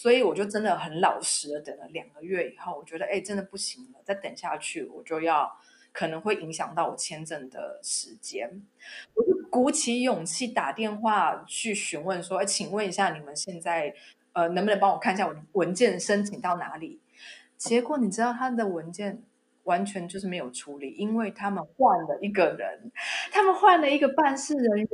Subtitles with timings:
[0.00, 5.54] 所以我就真的很老实的等了两个月以后，我觉得哎，真的不行了，再等下去我就要
[5.92, 8.62] 可能会影响到我签证的时间，
[9.12, 13.94] 我就鼓起勇气打电话去询问说，哎，请问一下你们现在
[14.32, 17.02] 呃能不能帮我看一下我的文件申请到哪里？
[17.58, 19.22] 结果你知道他的文件
[19.64, 22.90] 完全就是没有处理，因为他们换了一个人，
[23.30, 24.88] 他们换了一个办事人员。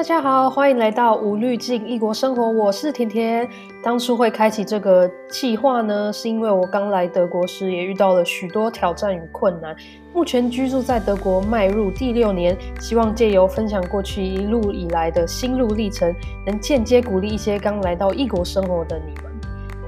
[0.00, 3.46] 大家好，欢迎来到无滤镜异国生活，我是甜甜。
[3.82, 9.76] 当初会开启这个计划呢，是因为我刚来德国时也遇到了许多挑战与困难。
[10.14, 16.10] 目前居住在德国迈入第六年，希望借由分享过去一路以来的心路历程，
[16.46, 19.29] 能间接鼓励一些刚来到异国生活的你们。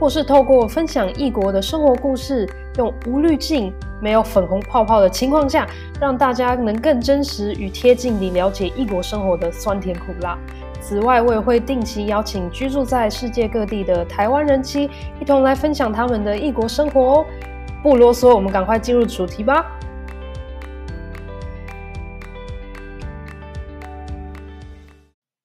[0.02, 2.45] 或是透过分享异国的生活故事，
[2.77, 5.65] 用无滤镜、没有粉红泡泡的情况下，
[6.01, 10.37] 让大家能更真实与贴近地了解异国生活的酸甜苦辣。
[10.80, 17.27] 此外，我也会定期邀请居住在世界各地的台湾人妻，一同来分享他们的异国生活哦。
[17.81, 19.64] 不啰嗦，我们赶快进入主题吧。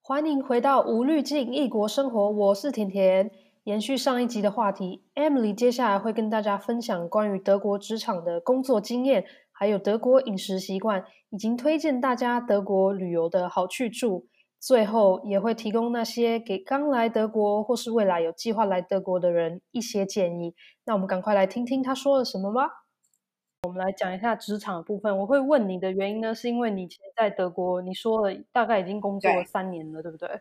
[0.01, 3.29] 欢迎回到无滤镜异国生活，我是甜甜。
[3.67, 14.25] 延续上一集的话题，Emily 接下来会跟大家分享关于德国职场的工作经验，还有德国饮食习惯，以及推荐大家德国旅游的好去处。
[14.57, 20.55] 最后也会提供那些给刚来德国或是未来有计划来德国的人一些建议。
[20.85, 22.69] 那我们赶快来听听他说了什么吧。
[23.63, 25.17] 我们来讲一下职场的部分。
[25.17, 30.39] 我会问你的原因呢，是因为你其实在德国，你说了大概已经工作了三年了，对，对不对？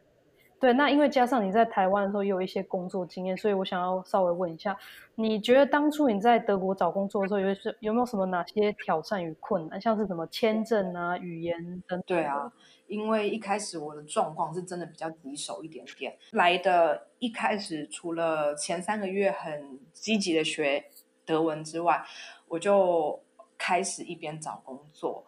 [0.59, 4.75] 对，那因为加上你在台湾的时候也有一些工作经验，所以我想要稍微问一下，
[5.15, 12.03] 你觉得当初你在德国找工作的时候，有是有没有什么哪些挑战与困难，像是什么签证啊、语言等等？
[12.07, 12.51] 对啊，
[12.87, 20.83] 因为一开始我的状况是真的比较棘手一点点，来的一开始除了前三个月很积极的学
[21.27, 22.03] 德文之外，
[22.49, 23.21] 我就
[23.59, 25.26] 开始一边找工作。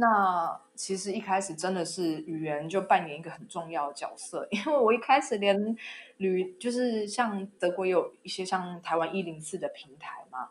[0.00, 5.76] 那其实一开始真的是语言就扮演一个很重要的角色，因为我一开始连
[6.16, 10.48] 旅就是像德国有一些像台湾一零四的平台嘛，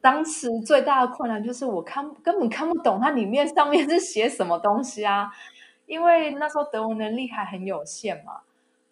[0.00, 5.32] 当时最大的困难就是我看根本看不懂它里面上面是写什么东西啊，
[5.86, 8.42] 因为那时候德文能力还很有限嘛，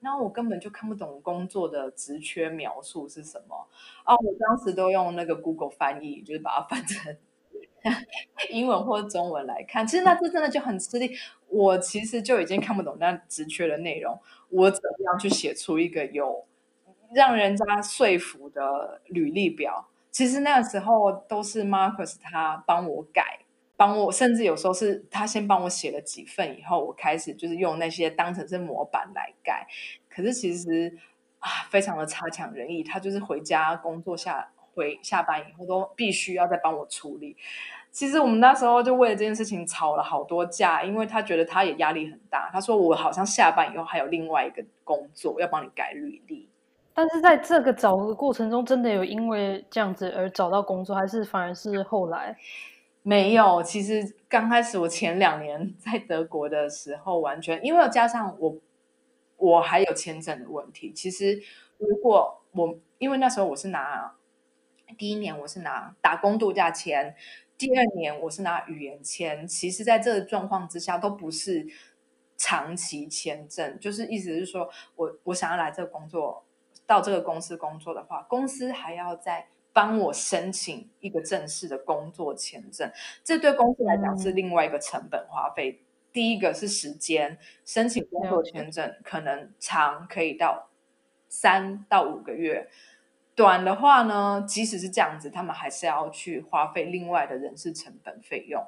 [0.00, 3.68] 然后我根本就看不懂工作的职缺描述是什么
[4.02, 7.16] 啊，我当时都用那个 Google 翻译，就是把它翻成。
[8.50, 11.12] 英文或中文来看，其实那这真的就很吃力。
[11.48, 16.46] 我其实就已经看不懂那直缺的内容，我怎么样去写出一个有
[17.12, 19.88] 让人家说服的履历表？
[20.10, 23.40] 其实那个时候都是 Marcus 他帮我改，
[23.76, 29.66] 帮我，甚至有时候是他先帮我写了几份，以后我开始就是用那些当成是模板来改。
[30.08, 30.96] 可是其实
[31.38, 34.50] 啊，非常的差强人意，他就是回家工作下。
[34.74, 37.36] 回下班以后都必须要再帮我处理。
[37.90, 42.48] 其实我们那时候就为了这件事情吵了好多架，因为他觉得他也压力很大。
[42.50, 46.48] 他说我好像下班以后还有另外一个工作要帮你改履历。
[46.94, 52.34] 但是在这个找的过程中，真的有因为这样子而找到工作，还是反而是后来？
[53.02, 53.62] 没有。
[53.62, 58.56] 其实刚开始我前两年 在德国的时候，完全因为加上我
[59.36, 60.90] 我还有签证的问题。
[60.94, 61.38] 其实
[61.76, 64.14] 如果我因为那时候我是拿。
[64.96, 67.14] 第一年我是拿打工度假签，
[67.58, 69.46] 第二年我是拿语言签。
[69.46, 71.66] 其实，在这个状况之下，都不是
[72.36, 73.78] 长期签证。
[73.78, 76.44] 就是意思是说，我我想要来这个工作，
[76.86, 82.90] 到这个公司工作的话，公司还要再帮我申请一个正式的工作签证。
[83.22, 85.70] 这对公司来讲是另外一个成本花费。
[85.70, 90.68] 嗯、第一个是时间，申请工作签证可能长，可以到
[91.28, 92.68] 三到五个月。
[93.34, 98.62] 短的话呢，即使是这样子，他们还是要去花费另外的人事成本费用。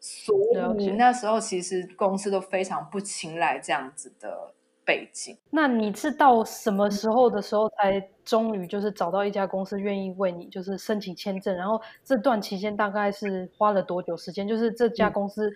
[0.00, 0.36] 所
[0.78, 4.52] 以那时候其实公司都非常不青睐这样子的
[4.84, 5.38] 背景。
[5.50, 11.56] 那你是到什么时候的时候才终于就是找到一家公司愿意为你就是申请签证？
[11.56, 14.46] 然后这段期间大概是花了多久时间？
[14.46, 15.50] 就是这家公司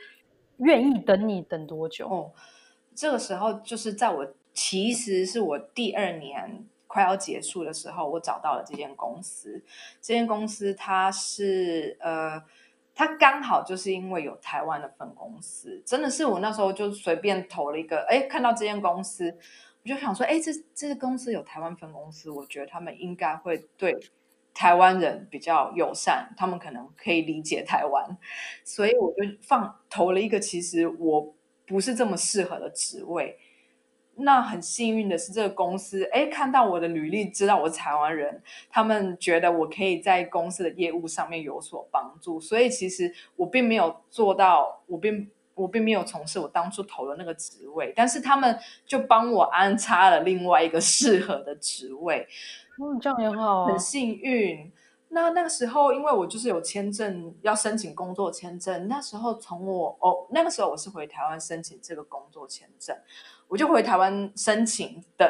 [0.59, 2.09] 愿意等你等多久？
[2.09, 2.31] 哦，
[2.95, 6.65] 这个时候就是在我其实是我第二年。
[6.89, 9.63] 快要结束的时候，我找到了这间公司。
[10.03, 12.43] 这间公司它是呃，
[12.95, 19.37] 它刚好就是因为有台湾的分公司，真的是我那时候就随便投了一个，哎，看到这间公司，
[19.85, 23.97] 我就想说，哎，这这个公司有台湾分公司，我觉得他们应该会对
[24.55, 28.19] 台湾人比较友善，他们可能可以理解台湾，
[28.65, 31.35] 所以我就放投了一个其实我
[31.67, 33.39] 不是这么适合的职位。
[34.21, 52.27] 那很幸运的是，这个公司哎看到我的履历，知道我是台湾人，他们觉得我可以在公司的业务上面有所帮助，所以其实我并没有做到，我并我并没有从事我当初投的那个职位，但是他们就帮我安插了另外一个适合的职位。
[52.81, 54.71] 嗯，这样也很好，很幸运。
[55.11, 62.97] 那那个时候，因为我就是有签证要申请工作签证，那时候从我哦，那个时候我是回台湾申请这个工作签证。
[63.49, 65.27] 我就回台湾申请，等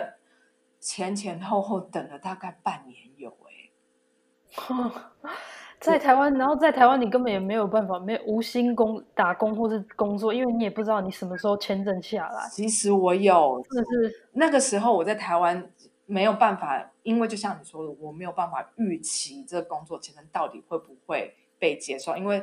[0.81, 4.91] 前前后后等了大概半年有哎，
[5.79, 12.49] 在台湾，然后在台湾你根本也没有办法，没有无薪工打工或是工作，因为你也不知道你什么时候签证下来。
[12.51, 15.71] 其实我有，就是那个时候我在台湾
[16.09, 22.43] 没有办法，因为就像你说的，我没有办法预期这工作签证到底会不会被接受，因为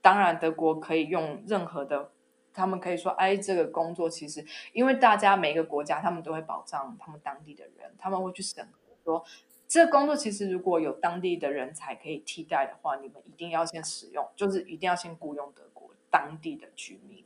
[0.00, 2.12] 当然德国可以用任何的。
[2.54, 9.24] 他们可以说：“哎，这个工作其实，因为大家每个国家，他们都会保障他们当地的人，他们会去审核说，
[9.68, 17.24] 这个工作其实如果有当地的人才可以替代的话，你们一定要先使用，就是一定要先雇佣德国当地的居民。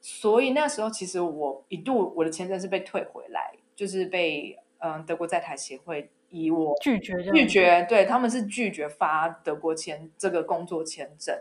[0.00, 11.36] 所以那时候，其实我一度我的签证是被退回来，就是被嗯德国在台协会以我拒绝拒绝，对他们是拒绝发德国签这个工作签证。”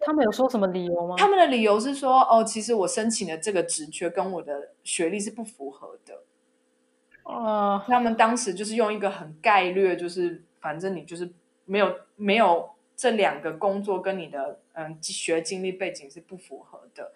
[0.00, 1.14] 他们有说什么理由吗？
[1.16, 6.22] 他们的理由是说，哦，其实我申请的这个职缺跟我的学历是不符合的。
[7.22, 11.32] 啊、uh，他们当时就是用一个很概略，就是反正你就是
[11.64, 17.12] 没有没有这两个工作跟你的嗯学经历背景是不符合的。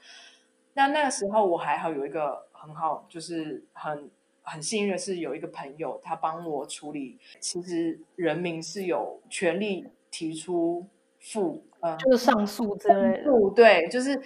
[0.72, 4.08] 那那个时候我还好有一个很好，就是很
[4.48, 7.18] 很幸运的是有一个朋友，他帮我处理。
[7.38, 10.86] 其实人民是有权利提出
[11.20, 11.64] 复。
[11.80, 14.20] 嗯，就是上诉之类的，对，就是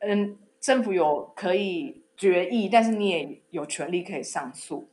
[0.00, 4.86] 嗯，政府有可以决议，但是你也有权利可以上诉。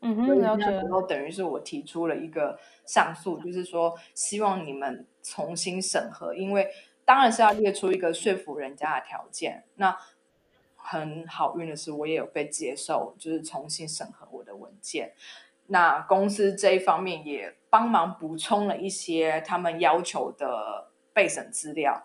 [0.00, 0.62] 嗯哼，了解。
[0.64, 2.56] 然后等于是我提出了一个
[2.86, 6.68] 上诉，就是说希望你们重新审核，因为
[7.04, 9.64] 当然是要列出一个说服人家的条件。
[9.74, 9.96] 那
[10.82, 15.12] 很好运的是，我也有被接受，就是重新审核我的文件。
[15.66, 20.88] 那公司这一方面也帮忙补充了一些他们要求的。
[21.12, 22.00] 备审资料，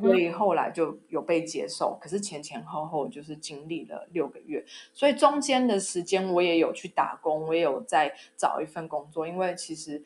[0.00, 1.98] 所以后来就有被接受。
[2.00, 4.64] 可是前前后后就是经历了六个月，
[4.94, 10.02] 所以中间的时间我也有去打工，我也有在找一份工作，因为其实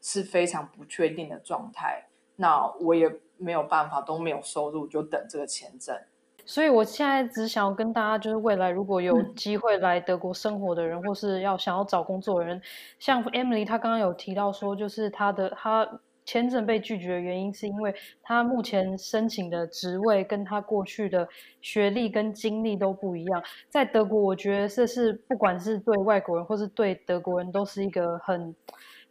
[0.00, 2.06] 是非常不确定的状态。
[2.36, 6.00] 那我也没有办法，都没有收入，就等这个签证。
[6.44, 12.60] 所以我现在只想要跟大家，就是未来如果有机会来德国生活的人，嗯、或是要想要找工作的人，
[12.98, 15.88] 像 Emily 她刚刚有提到说，就是她的她。
[16.24, 17.92] 签证被拒绝的原因是因为
[18.22, 21.28] 她目前申请的职位跟她过去的
[21.60, 23.42] 学历跟经历都不一样。
[23.68, 28.54] 在德国，我觉得这是不管是对外国人或是对德国人都是一个很，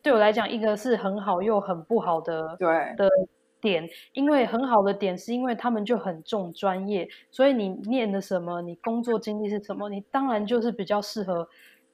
[0.02, 3.10] 对我来讲，一个是很好又很不好的对的
[3.62, 3.88] 点。
[4.14, 11.48] 因为很好的点是因为他们就很重专业，所以你念的什么，你工作经历是什么，你当然就是比较适合。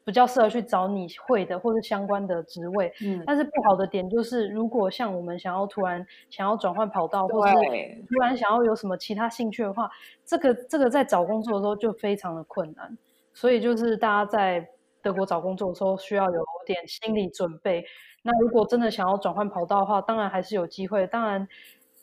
[0.07, 9.89] 比较适合去找你会的或者相关的职位，嗯，但是不好的点就是，如果像我们想要突然想要转换跑道，或是突然想要有什么其他兴趣的话，
[10.23, 12.97] 这个这个在找工作的时候就非常的困难。
[13.33, 14.65] 所以就是大家在
[15.01, 17.83] 德国找工作的时候需要有点心理准备。
[18.23, 21.47] 那如果真的想要转换跑道的话，当然还是有机会，当然，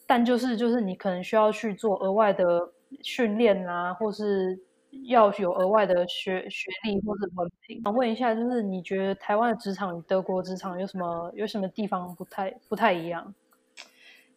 [0.07, 4.61] 但就是就是你可能需要去做额外的训练啊，或是。
[5.07, 7.83] 要有额外的学学历或者文凭。
[7.83, 13.35] 想问一下，就是你觉得台湾的职场与德国职场有什么有什么地方不太不太一样？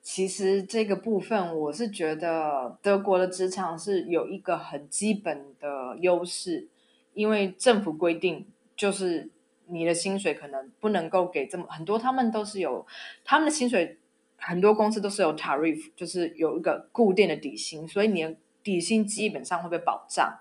[0.02, 6.68] 其实这个部分，我是觉得德国的职场是有一个很基本的优势，
[7.14, 9.30] 因为政府规定就是
[9.70, 12.86] 你的薪水可能不能够给这么很多，他们都是有
[13.24, 13.98] 他们的薪水，
[14.38, 20.40] 很多公司都是有 tariff，就是有一个固定的底薪，所以你的底薪基本上会被保障。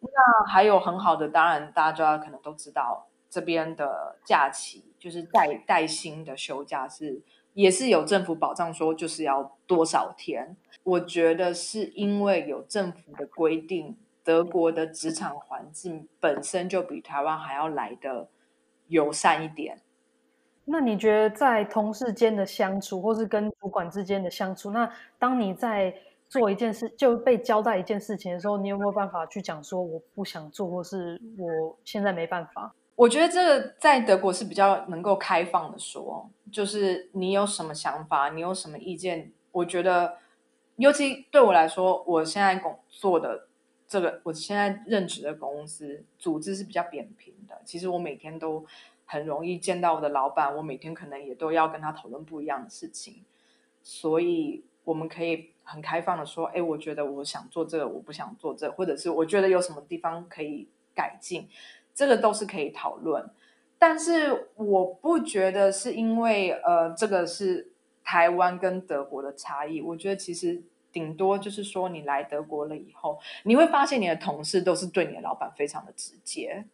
[0.00, 7.20] 那还有很好的，当然大家可能都知道，这边的假期就是带带薪的休假是
[7.52, 10.56] 也是有政府保障，说就是要多少天。
[10.82, 18.30] 我觉得是因为有政府的规定，德国的职场环境本身就比台湾还要来的
[18.90, 19.80] 友善一点。
[20.66, 25.92] 那你觉得在同事间的相处，或是跟主管之间的相处，那当你在
[26.28, 32.72] 做一件事就被交代一件事情的时候，你有没有办法去讲说我不想做，或是我现在没办法？
[32.94, 40.18] 我觉得这个在德国是比较能够开放的说，就是你有什么想法，你有什么意见，我觉得
[40.76, 43.48] 尤其对我来说，我现在工作的
[43.90, 47.60] 这个我现在任职的公司组织是比较扁平的。
[47.64, 48.64] 其实我每天都
[49.04, 53.24] 很容易见到我的老板，我每天可能也都要跟他讨论不一样的事情，
[53.82, 61.48] 所以我们可以很开放的说，哎，我觉得我想做这个，我不想做这个，或者是我觉得有什么地方可以改进，
[61.92, 63.28] 这个都是可以讨论。
[63.76, 67.72] 但是我不觉得是因为呃，这个是
[68.04, 70.62] 台湾跟德国的差异，我觉得其实。
[70.92, 76.64] 顶多就是说，你来德国了以后，你会发现你的同事都是对你的老板非常的直接，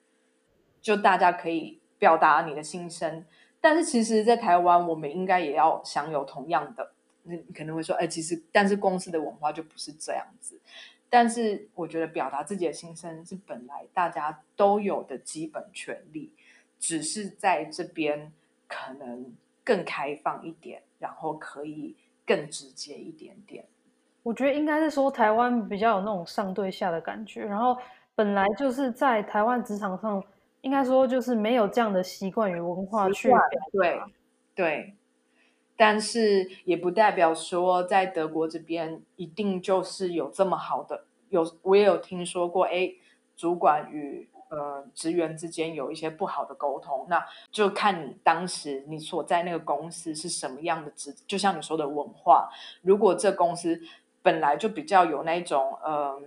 [0.81, 3.25] 就大家可以表达你的心声。
[3.61, 6.93] 但是其实，在台湾，我们应该也要享有同样的。
[7.25, 10.61] 你可能会说，哎，其实，但是公司的文化就不是这样子。
[11.11, 16.33] 但是，我觉得表达自己的心声是本来大家都有的基本权利，
[16.79, 18.33] 只是在这边
[18.69, 23.65] 可能更开放一点，然后可以更直接一点点。
[24.27, 27.79] 我觉得应该是说台湾比较有那种上对下的感觉，然后
[28.17, 30.21] 本来就是在台湾职场上，
[30.63, 33.31] 应该说就是没有这样的习惯与文化去。
[33.71, 34.01] 对
[34.53, 34.97] 对，
[35.77, 41.05] 但是也不代表说在德国这边一定就是有这么好的。
[41.29, 42.91] 有我也有听说过，哎，
[43.37, 52.51] 主管与呃职员之间有一些不好的沟通，那就看你当时你所在那个公司是什么样的职，就像你说的文化，
[52.83, 53.81] 如果这公司。
[54.27, 56.21] 本来就比较有那种嗯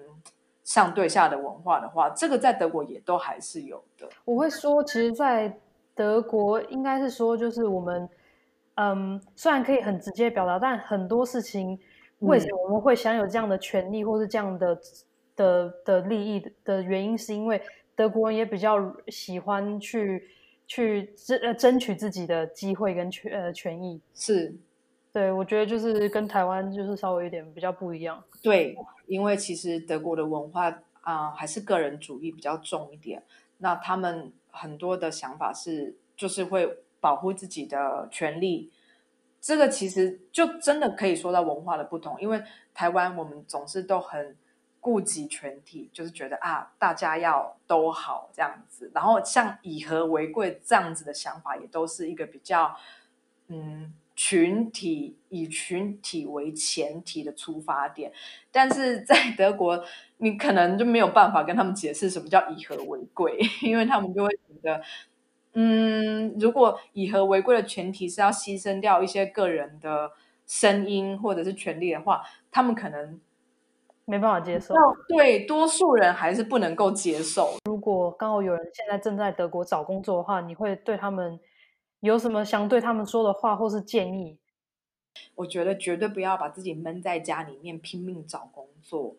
[0.63, 4.07] 上对下的文化的话，这个在德国也都还是有的。
[4.23, 5.53] 我会说，其实，在
[5.93, 8.09] 德国应该是说，就是我们
[8.75, 11.77] 嗯虽然可以很直接表达，但很多事情
[12.19, 14.79] 为什么我们会享有这样的权利，或是这样的
[15.35, 17.61] 的的利益的原因，是因为
[17.97, 20.29] 德国人也比较喜欢去
[20.65, 24.55] 去争呃争取自己的机会跟权呃权益是。
[25.19, 28.23] 对，我觉得就是跟台湾就是稍微有点比较不一样。
[28.41, 28.73] 对，
[29.05, 33.21] 因为其实德国的文化啊、还是个人主义比较重一点。
[33.57, 38.71] 那他们很多的想法是，就是会保护自己的权利。
[39.41, 42.15] 这个其实就真的可以说到文化的不同。
[42.21, 42.41] 因为
[42.73, 44.37] 台湾我们总是都很
[44.79, 48.89] 顾及全体，就是觉得啊，大家要都好这样子。
[48.95, 52.73] 然后像以和为贵这样子的想法，也都是一个比较
[53.49, 53.93] 嗯。
[54.21, 58.11] 群体以群体为前提的出发点，
[58.51, 59.81] 但是在德国，
[60.17, 64.81] 你可能就没有办法跟他们解释什么叫以和为贵， 因为他们就会觉得，
[65.53, 70.11] 嗯，如果以和为贵的前提是要牺牲掉一些个人的
[70.45, 72.21] 声音或者是权利的话，
[72.51, 73.21] 他们可能
[74.03, 74.73] 没办法接受。
[75.07, 77.53] 对，多数人还是不能够接受。
[77.63, 81.39] 如果刚好有人现在正在德国找工作的话，你会对他们？
[82.01, 84.37] 有什么想对他们说的话或是建议？
[85.35, 89.15] 我觉得绝对不要把自己闷在家里面拼命找工作，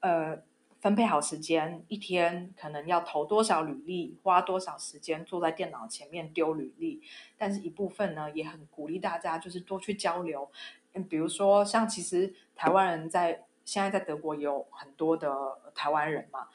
[0.00, 0.42] 呃，
[0.80, 7.00] 分配好时间，一天可能要投多少履历，花多少时间坐在电脑前面丢履历。
[7.38, 10.50] 但是一部分呢，也很鼓励大家就是多去交流。
[10.92, 16.48] 嗯，比如说像其实台湾人在现在在德国有很多的台湾人嘛，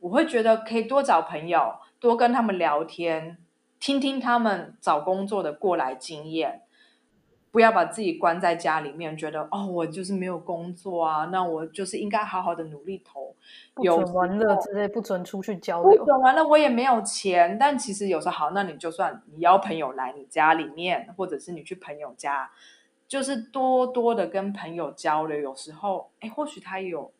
[0.00, 3.38] 我会觉得可以多找朋友，多跟他们聊天。
[3.80, 6.60] 听听他们找工作的过来经验，
[7.50, 13.34] 不要把自己关在家里面，觉得哦，我就是没有工作啊，那我就是应该好好的努力投，
[13.72, 17.56] 不准玩乐之类，不准出去交流，不准玩乐，我也没有钱。
[17.58, 22.50] 但其实有时候好，那你就算你邀朋友来你家里面，或者是你去朋友家，
[23.08, 25.40] 就是多多的跟朋友交流。
[25.40, 27.10] 有时候，哎，或许他有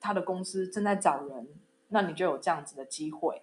[0.00, 1.46] 他的公司正在找人，
[1.90, 3.40] 那你就有这样子的机会。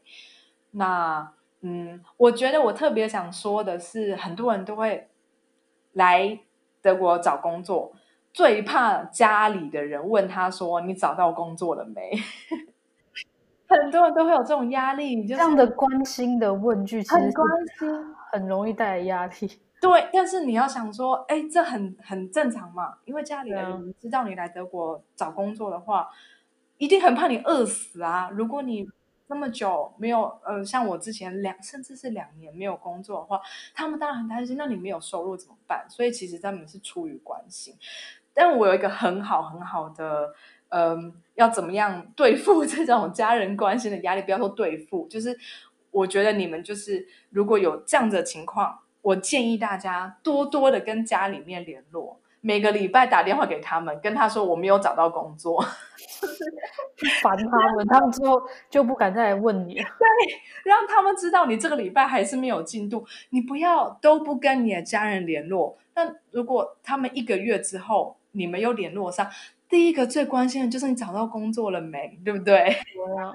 [0.71, 1.31] 那。
[1.67, 5.09] 嗯，我觉得我特别想说的是，很多人都会
[5.93, 6.39] 来
[6.79, 7.91] 德国找工作，
[8.31, 12.11] 最怕家里的人问他说：“你找到工作了没？”
[13.67, 17.47] 很多人都会有这种压力，就是、这样的关心的问句，很关
[17.79, 19.59] 心，很容易带来压力。
[19.81, 26.07] 对，但是你要想说，哎，这很很正常嘛，因为家里的人知道你来德国找工作的话，
[26.77, 28.29] 一定很怕你饿死啊。
[28.31, 28.87] 如果你
[29.27, 33.41] 那么久没有呃，像我之前两甚至是两年没有工作的话，
[33.73, 34.55] 他们当然很担心。
[34.57, 35.85] 那你没有收入怎么办？
[35.89, 37.73] 所以其实他们是出于关心。
[38.33, 40.33] 但我有一个很好很好的，
[40.69, 44.21] 嗯、要怎么样对付 这种家人关心的压力？
[44.21, 45.37] 不要说对付，就是
[45.91, 52.19] 我觉得你们就是如果有这样的情况，我建议大家多多的跟家里面联络。
[52.45, 55.59] 每个礼拜打电话给他们，跟他说我没有找到工作，
[57.23, 59.83] 烦他们，他们之后就不敢再来问你了。
[59.97, 60.07] 对，
[60.63, 65.75] 让他们知道你这个礼拜还是没有进度，你不要都不跟你的家人联络。
[65.95, 69.27] 那如果他们一个月之后你们又联络上，
[69.67, 72.53] 第一个最关心的就是你找到工作了没，对不对？
[72.93, 73.33] 对啊。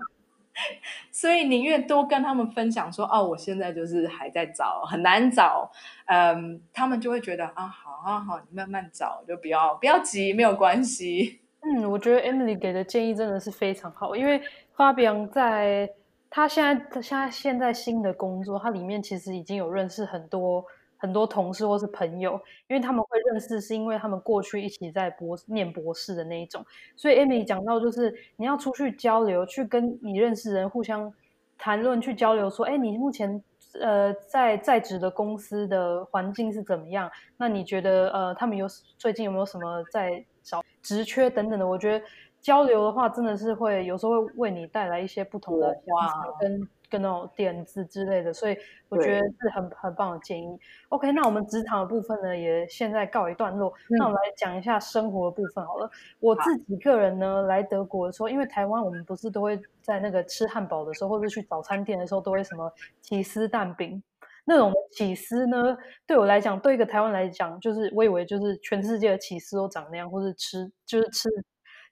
[1.11, 5.71] 所以宁愿多跟他们分享说，哦，我现在就是还在找，很难找，
[6.07, 11.41] 嗯，他们就会觉得啊，好啊好，你慢慢找，就不要不要急，没有关系。
[11.61, 14.41] 嗯，我觉得 Emily 给的建议真的是非常好，因为
[14.77, 15.91] Fabian 在
[16.29, 20.65] 他现在他现在现在新的工作，他里面其实已经有认识很多。
[21.01, 22.39] 很多同事或是朋友，
[22.69, 26.63] 因为他们会认识，是因为他们过去一起在博念博士的那一种。
[26.95, 31.11] 所以 Amy 讲到，就是你要出去交流，去跟你认识人互相
[31.57, 33.43] 谈论，去交流，说，哎，你目前
[33.81, 37.11] 呃在在职的公司的环境是怎么样？
[37.39, 38.67] 那你觉得呃他们有
[38.99, 41.67] 最近有没有什么在找职缺等等的？
[41.67, 42.05] 我觉得
[42.43, 46.69] 交流的话，真的是会有时候会为你带来一些不同的想法跟。
[46.91, 50.59] 跟那种点子之类的，所以我觉得是很很棒的建议。
[50.89, 53.73] OK，那我们职场的部分呢，也现在告一段落。
[53.89, 55.89] 嗯、那我们来讲一下生活的部分好了。
[56.19, 64.03] 我自己个人呢，来德国的时候，因为台湾我们不是都会在那个吃汉堡的时候，或者去早餐店的时候，都会什么起司蛋饼
[64.45, 65.77] 那种起司呢？
[66.07, 71.29] 对我来讲，对一个台湾来讲，就是我以为就是全世界的起司都长那样，或者吃就是吃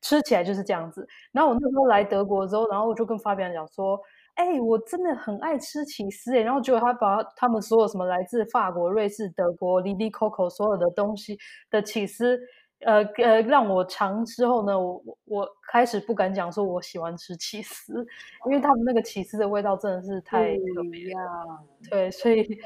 [0.03, 1.07] 吃起来就是这样子。
[1.31, 4.01] 然后我那时候来德国之后，然后我就跟发表讲说。
[4.39, 11.37] 哎、欸，我真的很爱吃起司哎，然后结果他把他们所有什么来自法国、瑞士、德国、Lily Coco 所有的东西
[11.69, 12.39] 的起司，
[12.79, 18.07] 呃呃，让我尝之后呢，我我开始不敢讲说我喜欢吃起司，
[18.47, 21.59] 因为他们那个起司的味道真的是太特别了。
[21.91, 22.63] 对，所以对，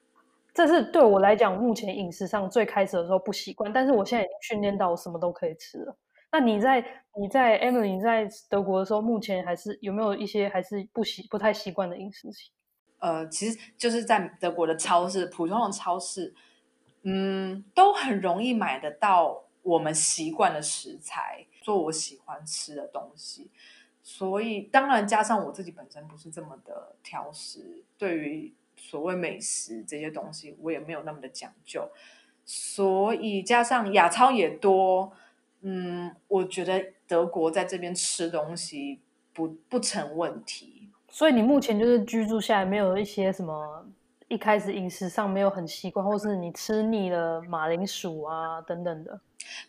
[0.54, 5.94] 这是对我来讲目前饮食上最开始的时候不习惯，但是我现在已经训练到我什么都可以吃了。
[6.32, 6.84] 那你在
[7.18, 12.28] 你在 Emily 你在德国的时候，目前还是有没有一些还是不习不太习惯的饮食？
[13.00, 16.32] 呃，其实就是在德国的超市，普通的超市，
[17.02, 23.50] 嗯，都很容易买得到我们习惯的食材，做我喜欢吃的东西。
[24.02, 31.88] 所以当然加上我自己本身不是这么的挑食，对于所谓美食这些东西，我也没有那么的讲究。
[32.44, 35.12] 所以加上亚超也多。
[35.62, 39.00] 嗯，我觉得德国在这边吃东西
[39.32, 43.86] 不不成问题，所以你目前就是居住下来，没有一些什么
[44.28, 49.20] 一开始饮食上没有很习惯，或是你吃腻了马铃薯啊等等的。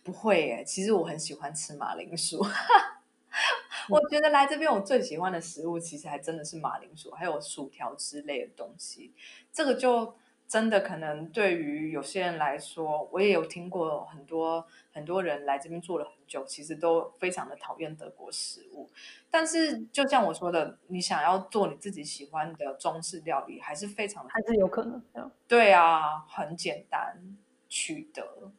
[0.02, 2.42] 不会耶，其实我很喜欢吃马铃薯。
[3.90, 9.12] 我觉得来这边我最喜欢的食物，其实还真的是马铃薯，还有薯条之类的东西。
[9.52, 10.14] 这个就。
[10.52, 14.62] 真的可能对于有些人来说，我也有听过很多
[14.92, 18.86] 很多人来这边做了很久，其实都非常的讨厌德国食物。
[19.30, 25.02] 但是就像我说的，你想要做你自己喜欢的中式料理，还是非常的还是有可能。
[25.48, 27.16] 对啊，很简单
[27.70, 28.52] 取得。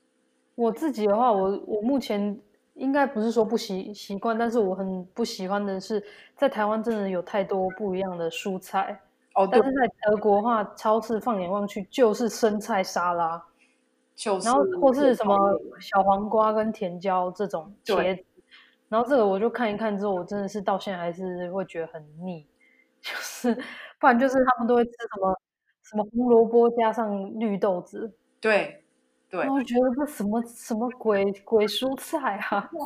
[0.55, 2.41] 我自己的话，我我目前
[2.73, 6.03] 应该不是说不习习惯，但是我很不喜欢的是，
[6.35, 8.99] 在台湾真的有太多不一样的蔬菜。
[9.33, 13.43] 哦，但是在德国话，超市放眼望去就是生菜沙拉，
[14.15, 15.35] 就是，然后或是什么
[15.79, 18.23] 小黄瓜跟甜椒这种茄子，
[18.89, 22.45] 然后这个我就看一看之后，我真的是到现在还是会觉得很腻，
[23.01, 23.55] 就是
[23.99, 25.41] 不然就是他们都会吃什么
[25.81, 28.83] 什么红萝卜加上绿豆子，对
[29.29, 32.69] 对，我觉得这什么什么鬼鬼蔬菜啊！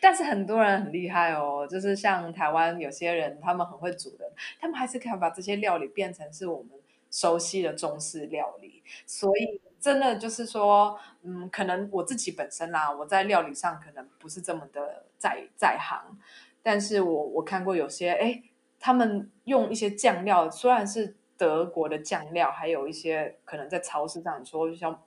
[0.00, 4.30] 但是很多人很厉害哦，就是像台湾有些人，他们很会煮的，
[4.60, 6.70] 他们还是可以把这些料理变成是我们
[7.10, 8.82] 熟悉的中式料理。
[9.06, 16.18] 所以真的就是说，嗯，可能我自己本身啦，我在料理上可能不是这么的在在行，
[16.62, 18.42] 但是我我看过有些，哎，
[18.78, 25.02] 他们用一些酱料，虽然是德国的酱料，还有一些可能在超市上，你说就像。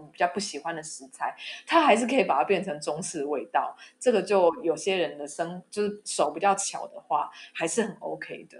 [0.00, 1.34] 比较不喜欢的食材，
[1.66, 3.76] 它还是可以把它变成中式味道。
[3.98, 8.58] 这个就有些人的生就是手比较巧的话，还是很 OK 的。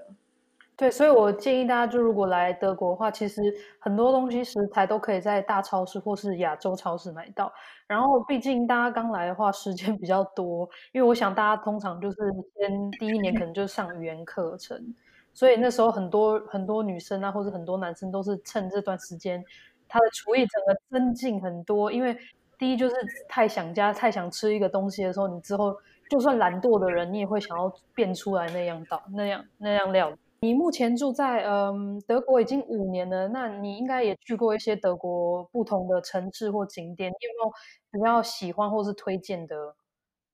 [0.79, 3.40] 对，所以我建议大家，就如果来德国的话，其实
[3.79, 7.51] 很多东西食材都可以在大超市或是亚洲超市买到。
[7.87, 12.16] 然后，毕竟大家刚来的话，时间比较多，因为我想大家通常就是
[12.59, 14.94] 先第一年可能就上语言课程，
[15.33, 19.42] 所以那时候很多很多女生啊，或者很多男生都是趁这段时间。
[19.88, 22.16] 他的厨艺整个增进很多，因为
[22.59, 22.94] 第一就是
[23.29, 25.77] 太想家、太想吃一个东西的时候，你之后
[26.09, 30.12] 就算懒惰的人，你也会想要变出来那样道、那样那样料。
[30.40, 37.53] 你目前住在嗯德国已经五年了，那你应该也去过一些德国不同的城市或景点，你有没有
[37.90, 39.75] 比较喜欢或是推荐的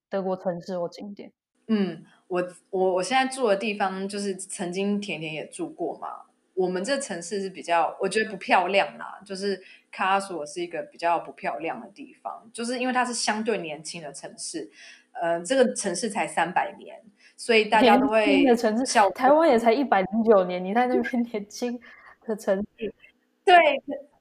[0.09, 1.31] 德国城市或景点？
[1.67, 6.23] 嗯，我我我现在住的地方就是曾经甜甜也住过嘛。
[6.55, 9.59] 我们这城市是比较，我觉得不漂亮啦，就是
[9.91, 14.69] 卡拉索是一个比较不漂亮的地方，就是因为它是相对年轻的城市，
[15.13, 17.01] 呃，这个城市才三百年，
[17.35, 21.79] 所以大家都会的城市，小台湾也才一百零九年，你在那边年轻
[22.27, 22.93] 的城市，
[23.43, 23.57] 对，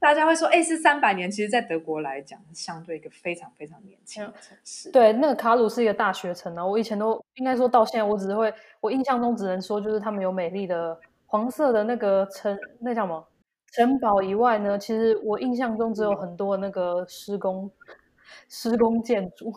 [0.01, 4.90] 大家会说，哎，是三百年，其实，在德国来讲，相对一个非常非常年轻的城市。
[4.90, 10.99] 对，那个卡鲁是一个大学城啊，我以前都应该说到现在，我只会，我印象中只能说，就是他们有美丽的。
[11.33, 13.27] 黄色的那个城，那叫什么
[13.73, 14.79] 城堡以外呢？
[14.79, 17.71] 其实我印象中只有很多那个施工
[18.51, 19.51] 施工建筑。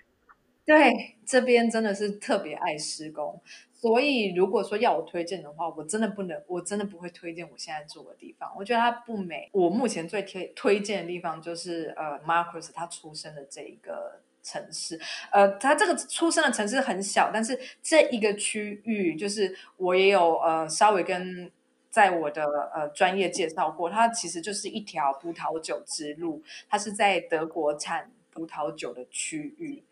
[0.66, 3.40] 对，这边真的是特别爱施工，
[3.72, 8.52] 所以如果说要我推荐的话，我真的不能，我真的不会推荐我现在住的地方。
[8.58, 9.48] 我觉得它不美。
[9.54, 14.20] 我目前最推推荐的地方就是呃，Marcus 他出生的这一个。
[14.46, 14.96] 城市，
[15.32, 21.50] 呃，它这个出生的城市很小，但是这一个区域，就是我也有呃稍微跟
[21.90, 29.82] 在我的呃专业介绍过，它其实就是一条葡萄酒之路，它是在德国产葡萄酒的区域，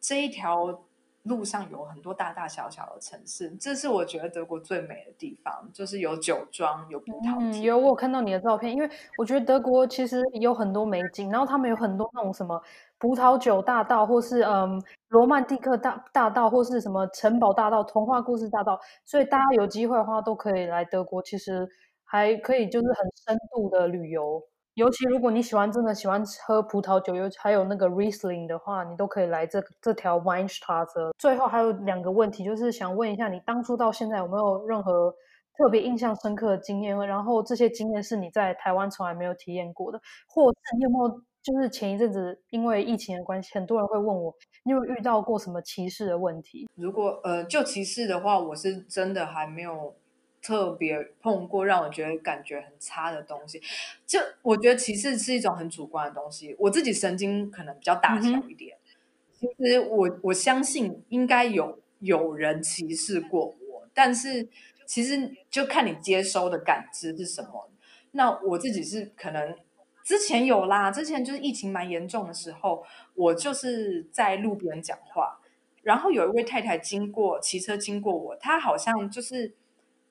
[0.00, 0.84] 这一条。
[1.24, 7.36] 路上有很多大大小小的城市，这是我觉得德国最美的地方，就是有酒庄，有葡萄。
[7.38, 12.60] 嗯，有我有看到你的照片，因为我觉得德国其实有很多美景，然后他们有很多那种什么
[12.98, 21.68] 葡萄酒大道，或是嗯罗曼蒂克大大道，或是什么城堡大道、童话故事大道，所以大家有机会的话都可以来德国，其实
[22.04, 24.42] 还可以就是很深度的旅游。
[24.74, 31.12] 尤其如果你喜欢真的喜欢喝葡萄酒，尤其还有那个 Riesling 的话，你都可以来这这条 Weinstraße。
[31.18, 35.14] 最后还有两个问题，就是想问一下你当初到现在有没有任何
[35.58, 36.96] 特别印象深刻的经验？
[37.06, 46.66] 然后这些经验是你在台湾从来没有体验过的，或者你有没有就是前一阵子因为疫情的关系，很多人会问我，你有遇到过什么歧视的问题？
[46.76, 49.94] 如果呃就歧视的话，我是真的还没有。
[50.42, 53.62] 特别碰过让我觉得感觉很差的东西，
[54.04, 56.56] 就我觉得歧视是一种很主观的东西。
[56.58, 64.48] 我自己神经可能比较大条一点，嗯、其实我我相信应该有有人歧视过我，但是
[64.84, 67.70] 其实就看你接收的感知是什么。
[68.10, 69.56] 那我自己是可能
[70.04, 75.38] 之前有啦，之前就是疫情蛮严重的时候，我就是在路边讲话，
[75.82, 79.54] 然后有一位太太经过，骑车经过我，她好像就是。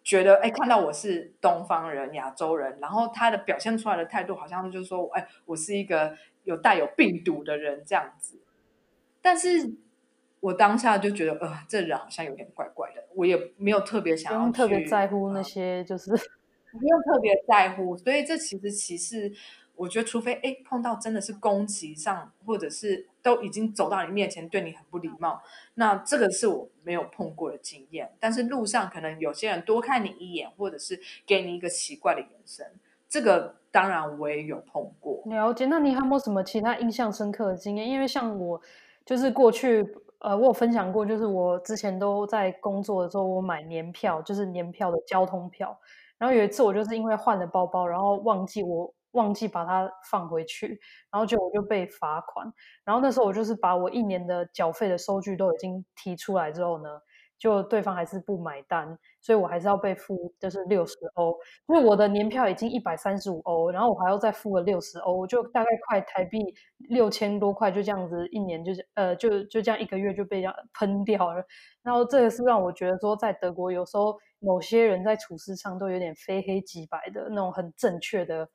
[0.03, 8.39] 觉得哎，看到我是东方人、亚洲人，然后他的表现出来的态度好像就是说，哎，我是一个有带有病毒的人这样子。
[9.21, 9.75] 但是
[10.39, 16.11] 我当下就觉得，呃，这人好像有点怪怪的，我也没有特别想要特别在乎那些，就是
[16.71, 17.95] 不用特别在乎。
[17.97, 19.31] 所以这其实其实。
[19.73, 25.41] 我觉得，除非哎碰到真的是攻击上，或者是都已经走到你面前对你很不礼貌，
[25.75, 28.11] 那这个是我没有碰过的经验。
[28.19, 32.65] 但是路上可能有些人多看你一眼，或者是给你一个奇怪的眼神，
[33.07, 35.21] 这个当然我也有碰过。
[35.25, 35.65] 了解。
[35.67, 37.87] 那你还有没有什么其他印象深刻的经验？
[37.87, 38.59] 因为像我，
[39.05, 39.87] 就是过去
[40.19, 45.77] 呃，我有分享过，就是我之前都在工作的时候，我买年票，就是年票的交通票。
[46.17, 48.93] 然后有一次我就是因为换了包包，然后忘记我。
[49.11, 50.79] 忘记把它放回去，
[51.11, 52.51] 然后就我就被罚款。
[52.85, 56.89] 然后那时候我就是把我一年的缴费的收据都已经提出来之后呢，
[57.37, 61.35] 就对方还是不买单，所以我还是要被付就是六十欧。
[61.67, 66.39] 因为我的年票已经一百三十五欧，然后我还要再付个六十欧，就大概快台币
[66.77, 71.43] 六千多块，就这样子一年就是呃就就这样一个月就被这样喷掉了。
[71.83, 78.47] 然后这个是让我觉得说，在德国有时候某些人在处事上都有点非黑即白的那种很正确的。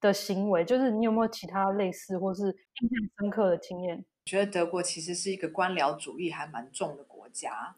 [0.00, 4.04] 的行为，就是你有没有其他类似或是印象深刻的经验？
[4.24, 7.74] 觉得德国其实是一个官僚主义还蛮重的国家，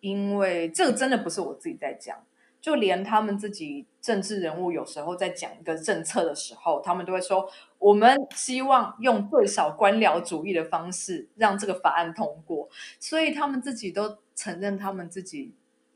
[0.00, 2.24] 因为这个真的不是我自己在讲，
[2.60, 15.54] 就连他们自己政治人物有时候在讲一个政策的时候，他们都会说，我们希望用最少官僚主义的方式让这个法案通过，所以他们自己都承认他们自己。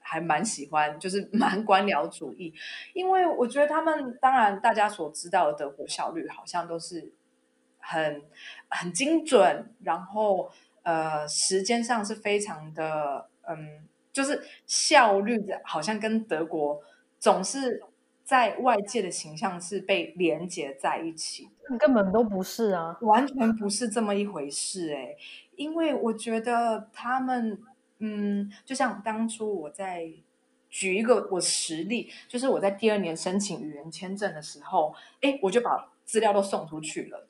[0.09, 2.55] 还蛮喜欢，就是 蛮官僚主义，
[2.95, 7.13] 因为我觉得他们当然大家所知道的德国效率好像都是
[7.81, 8.23] 很
[8.69, 10.49] 很精准，然后
[10.85, 16.81] 呃时间上是非常的嗯，就是效率的，好像跟德国
[17.19, 17.83] 总是
[18.23, 25.17] 在外界的形象是被连接在一起的，根本都不是啊，完全不是这么一回事哎、欸，
[25.57, 27.59] 因为我觉得他们。
[27.99, 30.11] 嗯，就像当初我在
[30.69, 37.27] 举一个我实例，就是我在第二年申请语言签证的时候，哎，我就把资料都送出去了。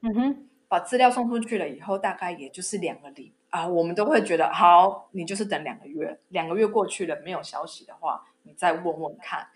[0.00, 9.48] 嗯哼，把资料送出去了以后，大概也就是两个礼啊，我们都会觉得好，你就是等两个月，两个月过去了没有消息的话，你再问问看。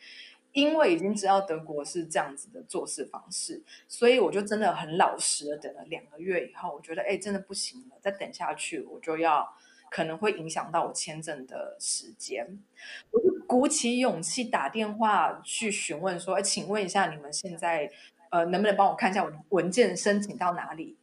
[0.52, 9.52] 因为已经知道德国是这样子的做事方式，所以我就真的很老实的等了两个月以后，我觉得哎，真的不行了，再等下去我就要
[9.94, 12.58] 可能会影响到我签证的时间，
[13.12, 17.88] 我就鼓起勇气打电话去询问说，哎，请问一下你们现在
[18.30, 20.96] 呃能不能帮我看一下我的文件申请到哪里？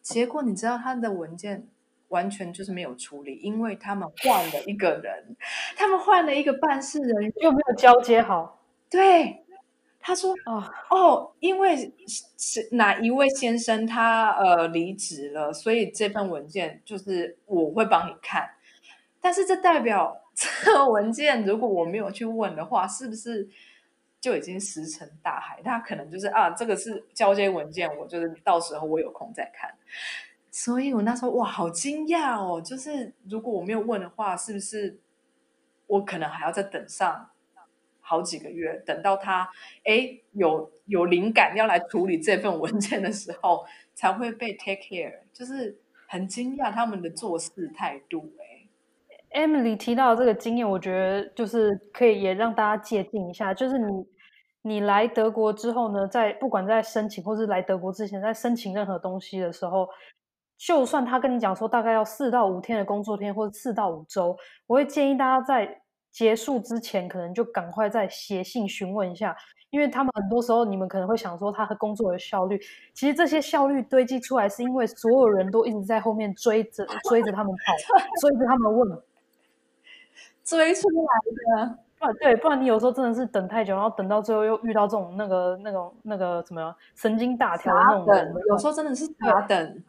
[0.00, 1.68] 结果你知道他的文件。
[2.08, 5.34] 完全就是没有处理，因为他们换了一个人，
[5.74, 8.60] 他们换了一个办事人员，又没有交接好。
[8.90, 9.46] 对，
[10.02, 11.92] 他说：“哦哦，因为
[12.36, 18.50] 是哪一位先生他呃离职了，所以这份文件就是我会帮你看。
[19.20, 23.48] 但是这代表这个文件如果我没有去问的话，是不是
[24.20, 25.62] 就已经石沉大海？
[25.62, 29.72] 他可能就是啊，这个是交接文件，我就是到时候我有空再看。”
[30.54, 32.60] 所以我那时候哇，好惊讶哦！
[32.60, 34.98] 就是如果我没有问的话，是不是
[35.86, 37.30] 我可能还要再等上
[38.12, 39.48] 好几个月，等到他
[39.84, 45.14] 哎有有灵感要来处理这份文件的时候，才会被 take care。
[45.32, 48.30] 就是很惊讶他们的做事态度。
[49.30, 53.54] 哎，Emily 提到这个经验，我觉得就是可以也让大家借鉴一下。
[53.54, 54.06] 就是你
[54.60, 59.88] 你来德国之后呢，在不管在申请或是来德国之前，在申请任何东西的时候。
[60.58, 64.36] 就算他跟你讲说大概要四到五天的工作天，或者四到五周，
[64.68, 65.81] 我会建议大家在
[66.12, 69.34] 结束之前，可能就赶快再写信询问一下，
[69.70, 72.60] 因为他们很多时候，你们可能会想说他的工作的效率，
[72.92, 77.72] 其实这些效率堆积出来，是因为所有人都一直在后面追着追着他们跑，
[78.20, 79.02] 追着他们问，
[80.44, 81.78] 追出来的。
[81.98, 89.82] 不对，不然你有时候真的是等太久，然后等到最后又遇到这种那个那种那个什么样神经大条的那种人，有时候真的是傻等。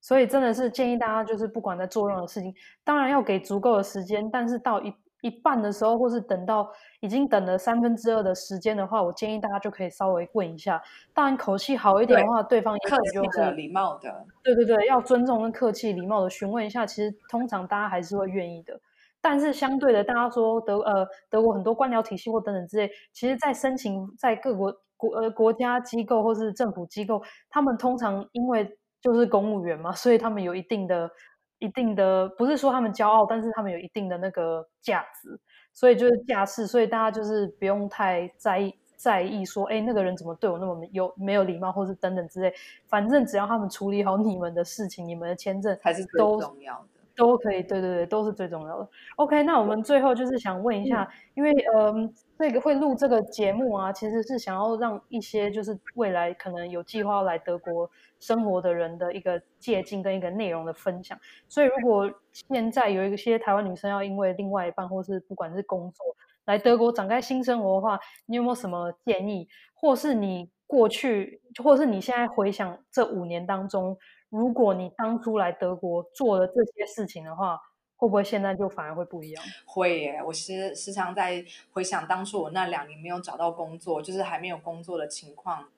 [0.00, 4.30] 所以真的是建议大家，就是不管在做任何事情，当然要给足够的时间。
[4.30, 10.82] 但是到一一半的时候，或是等到已经等了三分之二的时间的话，我建议大家就可以稍微问一下。
[11.14, 14.24] 当然口气好一点的话，对，对方也客气的、礼貌的。
[14.42, 16.84] 对对对，要尊重跟客气、礼貌的询问一下。
[16.84, 18.78] 其实通常大家还是会愿意的。
[19.20, 31.10] 但是相对的，大家说德呃德国很多官僚体系或等等之类，其实，在申请在各国国呃国家机构或是政府机构，他们通常因为就是公务员嘛，所以他们有一定的、
[31.58, 35.38] 一定的，不是说他们骄傲，但是他们有一定的那个价值，
[35.72, 42.52] 所以就是架势，所以大家就是不用太在意在意说，哎，那个人怎么对我那么有没有礼貌，或是等等之类，
[42.86, 46.88] 反正只要他们处理好你们的事情，你们的签证才是最重要的。
[47.16, 48.88] 都可以，对对对，都是最重要的。
[49.16, 61.18] OK，那我们最后就是想问一下，嗯、因为嗯，这个会录这个节目啊，其实是想要让一些就是未来可能有计划要来德国生活的人的一个借鉴跟一个内容的分享。
[61.48, 66.04] 所以如果现在有一些台湾女生要因为另外一半或是不管是工作
[66.44, 69.48] 来德国展开新生活的话，你有没有什么建议？
[69.74, 73.96] 或是你过去，或是你现在回想这五年当中？
[74.28, 77.60] 如果你当初来德国做了这些事情的话，
[77.96, 79.44] 会不会现在就反而会不一样？
[79.64, 80.22] 会耶！
[80.26, 85.68] 我时时常在回想当初我那两年没有找到工作，就是还没有工作的情况。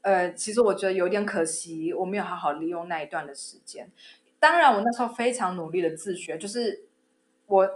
[0.00, 3.90] 呃，其实我觉得有点可惜，我没有好好利用那一段的时间。
[4.38, 6.86] 当然，我那时候非常努力的自学，就是
[7.46, 7.68] 我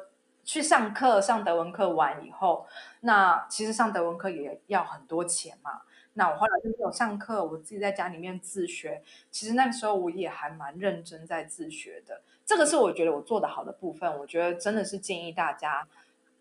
[0.45, 2.67] 去上课上德文课完以后，
[3.01, 5.83] 那其实上德文课也要很多钱嘛。
[6.21, 9.03] 那我后来就没有上课，我自己在家里面自学。
[9.31, 14.19] 其实那个时候我也还蛮认真在自学的，这个是我觉得我做得好的部分。
[14.19, 15.89] 我觉得真的是建议大家，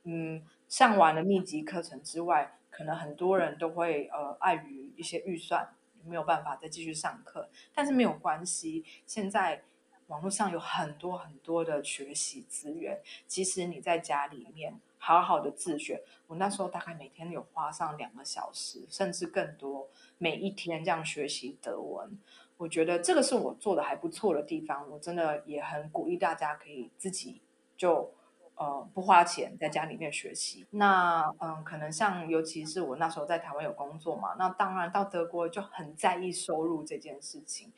[0.03, 5.69] 嗯，上完了密集课程之外，可能很多人都会呃碍于一些预算，
[6.03, 7.47] 没有办法再继续上课。
[7.73, 9.63] 但是没有关系，现在
[10.09, 14.79] 网络上有很多很多的学习资源，即使你在家里面。
[15.01, 22.19] 好好的自学，我那时候大概每天有花上两个小时，甚至更多，每一天这样学习德文。
[22.57, 27.41] 我觉得这个是我做的还不错的地方，我真的也很鼓励大家可以自己
[27.77, 28.11] 就
[28.55, 30.67] 呃不花钱在家里面学习。
[30.71, 37.71] 那嗯，可能像尤其是我那时候在台湾有工作嘛，那当然到德国就很在意收入这件事情，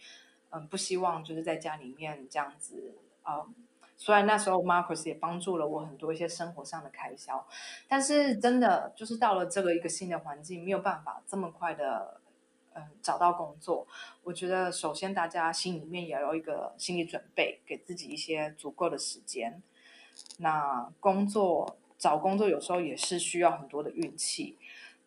[0.51, 3.39] 嗯，不希望就是在家里面这样子啊。
[3.39, 3.55] 嗯
[4.03, 7.45] 虽然那时候 Marcus 也帮助了我很多一些生活上的开销，
[7.87, 12.19] 但是真的就是到了这个一个新的环境，没有办法这么快的
[12.73, 13.85] 嗯找到工作。
[14.23, 19.61] 我觉得首先大家心里面也要有一个心理准备，给自己一些足够的时间。
[20.39, 24.57] 那工作找工作有时候也是需要很多的运气，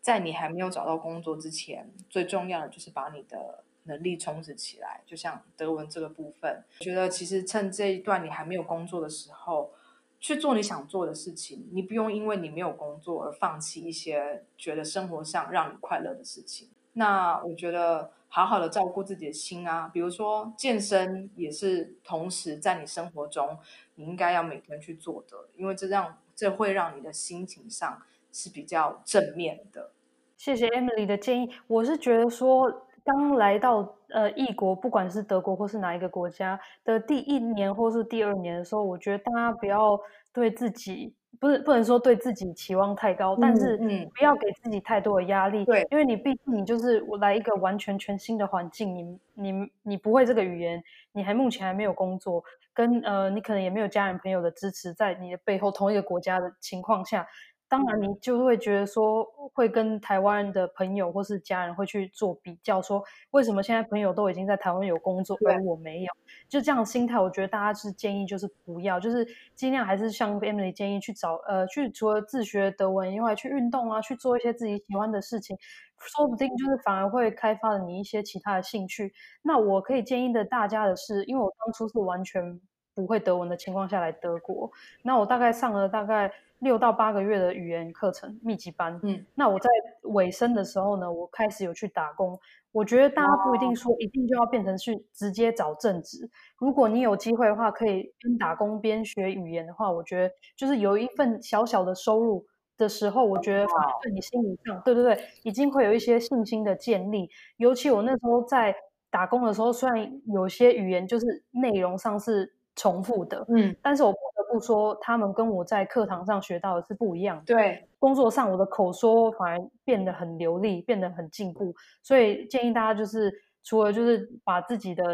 [0.00, 3.64] 在你还没有找到工作之前，最重要的就是把你的。
[3.84, 9.72] 能力充实起来，就像德文这个部分，我觉得其实趁这一段你还没有工作的时候，
[10.20, 16.70] 去做你想做的事情，你不用因为你没有工作而放弃一些觉得生活上让你快乐的事情。
[16.94, 23.58] 那我觉得好好的照顾自己的心啊，比如说健身也是同时在你生活中
[23.96, 28.00] 你应该要每天去做的，因为这让这会让你的心情上
[28.32, 29.90] 是比较正面的。
[30.38, 32.86] 谢谢 Emily 的建议，我是觉得说。
[33.04, 40.00] 刚来到呃异国，不管是德国或是哪一个国家的第一年或是第二年的时候，我觉得大家不要
[40.32, 43.76] 对自己不是不能说对自己期望太高，嗯、但是
[44.16, 45.64] 不要给自己太多的压力。
[45.64, 57.26] 对，因为你毕竟你就是来一个完全全新的环境，你你你不会这个语言，你还目前还没有工作，跟呃你可能也没有家人朋友的支持，在你的背后同一个国家的情况下。
[57.68, 66.12] 当然，你就会觉得说，会跟台湾的朋友或是家人会去做比较，说为什么现在朋友都已经在台湾有工作，而我没有？
[66.48, 75.56] 就这样心态，我觉得大家是建议就是不要，就是尽量还是像 Emily 建议去找呃，去除了自学德文以外，去运动啊，去做一些自己喜欢的事情，
[75.98, 79.12] 说不定就是反而会开发了你一些其他的兴趣。
[79.42, 82.60] 那我可以建议的大家的是，因为我当初是完全
[82.94, 84.70] 不会德文的情况下来德国，
[85.02, 86.32] 那我大概上了大概。
[86.60, 89.68] 六到八个月的语言课程密集班，嗯，那我在
[90.04, 92.38] 尾声的时候呢，我开始有去打工。
[92.72, 96.30] 我觉得大家不一定说一定就要变成去直接找正职。
[96.56, 102.46] 如果你有机会的话，可以边打工边学语言的话，我觉得就是有一份小小的收入
[102.78, 103.66] 的时候，我觉得
[104.00, 107.28] 对你心理上，对对对，已经会有一些信心的建立。
[107.58, 108.74] 尤其我那时候在
[109.10, 117.54] 打工的时候，虽然有些语言就是内容上是重复的，嗯，但是我不得不说，他们跟我在课堂上学到的是不一样的。
[117.54, 121.74] 对，工作上我的口说反而变得很流利，变得很进步。
[122.02, 123.32] 所以建议大家就是，
[123.62, 125.04] 除了就是把自己的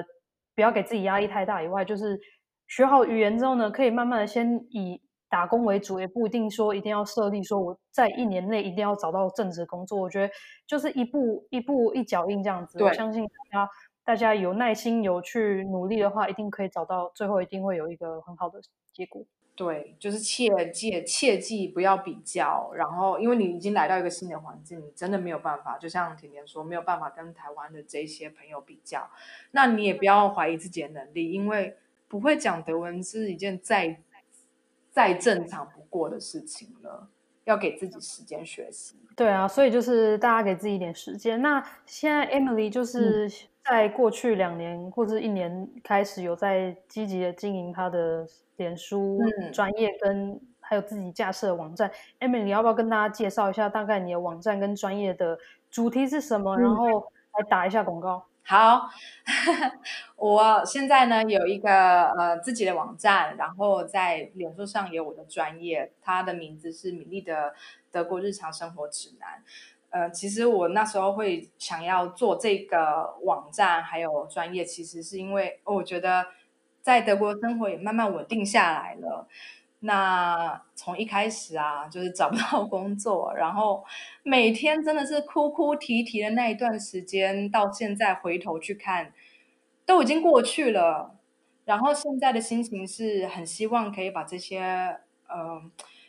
[0.55, 2.19] 不要给自己压力太大以外，就是
[2.67, 10.01] 学好语言之后呢，可以慢慢的先以打工为主，也不一定说一定要设立说我在一年内一定要找到正职工作。
[10.01, 10.33] 我觉得
[10.67, 12.83] 就是一步一步一脚印这样子。
[12.83, 13.71] 我相信大家。
[14.05, 18.61] 大家有耐心、有去努力的话，一定可以找到，最后一定会有一个很好的
[18.93, 19.25] 结果。
[19.55, 29.11] 对，就是切记切记不要比较，然后因为你已经来到一个新的环境，你真的没有办法，就像甜甜说，没有办法跟台湾的这些朋友比较。
[29.51, 31.77] 那你也不要怀疑自己的能力，因为
[32.09, 34.01] 不会讲德文是一件再
[34.91, 37.09] 再正常不过的事情了，
[37.45, 38.97] 要给自己时间学习。
[39.15, 41.43] 对啊，所以就是大家给自己一点时间。
[41.43, 43.31] 那现在 Emily 就是。
[43.63, 49.21] 嗯在过去两年或者一年开始，有在积极的经营他的脸书
[49.53, 51.91] 专业，跟还有自己架设的网站。
[52.19, 55.39] 嗯、Emily，你要不要跟大家介绍一下，大概你的网站跟专业的
[55.71, 56.57] 主题是什么？
[56.57, 58.27] 嗯、然后来打一下广告。
[58.43, 58.89] 好，
[60.17, 67.55] 我现在呢有一个呃自己的网站，然后在脸书上有我的专业，它的名字是米粒的
[67.93, 69.45] 德国日常生活指南。
[69.91, 76.27] 呃，其实我那时候会想要做这个网站，还有专业，其实是因为我觉得
[76.81, 79.27] 在德国生活也慢慢稳定下来了。
[79.81, 83.85] 那从一开始啊，就是找不到工作，然后
[84.23, 89.13] 每天真的是哭哭啼啼的那一段时间，到现在回头去看，
[89.85, 91.17] 都已经过去了。
[91.65, 94.61] 然后现在的心情是很希望可以把这些
[95.29, 95.61] 呃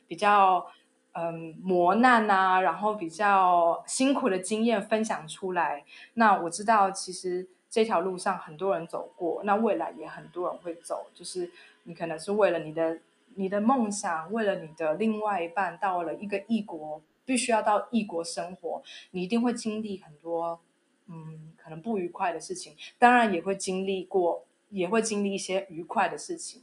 [0.08, 0.68] 比较。
[1.14, 5.84] 嗯，磨难啊，然后比较辛苦的经验分享出来。
[6.14, 11.08] 那我知道，其实这条路上很多人走过，那未来也很多人会走。
[11.14, 11.52] 就是
[11.84, 13.00] 你可能是为了你的
[13.36, 20.62] 你的梦想，为了你的另外一半，到了一个异国，必须要到异国生活，你一定会经历很多
[21.08, 22.76] 嗯，可能不愉快的事情。
[22.98, 26.62] 当然也会经历过，也会经历一些愉快的事情。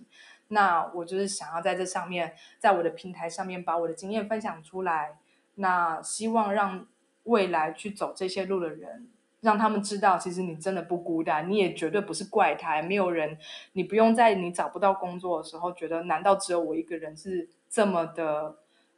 [0.49, 5.19] 那我就是想要在这上面，在我的平台上面把我的经验分享出来。
[5.57, 6.87] 那希望让
[7.25, 12.81] 未来去走这些路的人，让他们知道，其实你真的不孤单，你也绝对不是怪胎。
[12.81, 13.37] 没有人，
[13.73, 18.57] 你不用在你找不到工作的时候，觉得难道只有我一个人是这么的，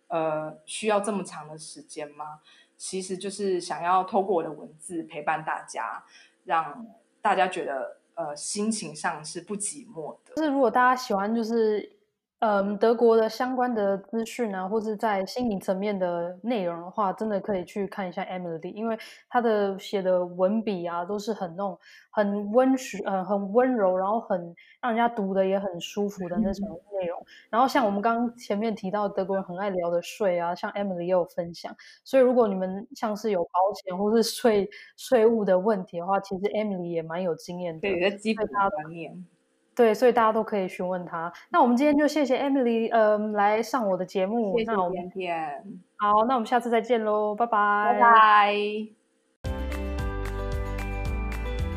[0.08, 2.40] 呃，需要这么长的时间吗？
[2.76, 6.04] 其实就是想要透过我的文字陪伴大家，
[6.44, 6.86] 让
[7.20, 7.99] 大家觉得。
[8.20, 10.34] 呃，心情上是不寂寞的。
[10.36, 11.90] 就是如果大家喜欢，就是
[12.40, 21.78] 嗯，德国的相关的资讯啊，或者在心理层面的内容的话，真的可以去看一下 Emily，因为她的写的文笔啊，都是很那种
[22.10, 26.66] 很温煦，呃，很温柔，然后很让人家读的也很舒服的那种
[26.98, 27.19] 内容。
[27.30, 31.74] 嗯、然后像我们刚刚前面提到，德国人很爱聊的税啊，像 Emily 也有分享。
[32.04, 33.50] 所以如果你们像是有保
[33.84, 37.80] 险或是税税务的问题的话，其实 Emily 也蛮有经验的。
[37.80, 39.26] 对，基本观念。
[39.72, 41.32] 对，所以大家都可以询问他。
[41.48, 44.58] 那我们今天就谢谢 Emily，嗯、呃，来上我的节目。
[44.58, 45.64] 谢谢甜甜。
[45.96, 47.92] 好，那我们下次再见喽，拜拜。
[47.94, 48.54] 拜拜。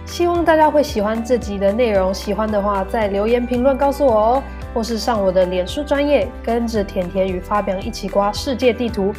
[0.06, 4.43] 希望大家会喜欢这集的内容，喜欢的话在留言评论告诉我哦，
[4.74, 9.13] 或是上我的脸书专业，跟着甜甜与发表一起刮世界地图，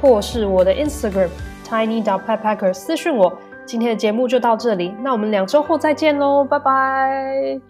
[0.00, 1.28] 或是我的 Instagram
[1.66, 3.32] tiny_dog_petpacker 私讯我。
[3.66, 7.69] 今天的节目就到这里，那我们两周后再见喽，拜拜。